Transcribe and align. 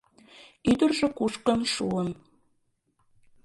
Ӱдыржӧ 0.69 1.07
кушкын 1.17 1.61
шуын. 1.73 2.09